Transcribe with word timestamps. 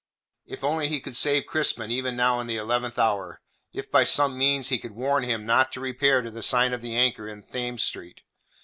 If 0.47 0.63
only 0.63 0.87
he 0.87 0.99
could 0.99 1.15
save 1.15 1.45
Crispin 1.45 1.91
even 1.91 2.15
now 2.15 2.39
in 2.39 2.47
the 2.47 2.57
eleventh 2.57 2.97
hour; 2.97 3.39
if 3.71 3.91
by 3.91 4.03
some 4.03 4.35
means 4.35 4.69
he 4.69 4.79
could 4.79 4.93
warn 4.93 5.21
him 5.21 5.45
not 5.45 5.71
to 5.73 5.79
repair 5.79 6.23
to 6.23 6.31
the 6.31 6.41
sign 6.41 6.73
of 6.73 6.81
the 6.81 6.95
Anchor 6.95 7.27
in 7.27 7.43
Thames 7.43 7.83
Street. 7.83 8.21